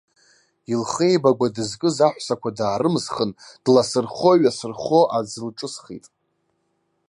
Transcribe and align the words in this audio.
Илхеибагәа 0.71 1.47
дызкыз 1.55 1.97
аҳәсақәа 2.07 2.49
даарымсхын, 2.57 3.31
дласырхо-ҩасырхо, 3.63 5.01
аӡы 5.17 5.39
лҿысхит. 5.47 6.05